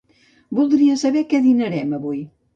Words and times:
Voldria 0.59 0.95
saber 1.03 1.23
què 1.35 1.43
dinàrem 1.45 1.95
avui. 2.01 2.27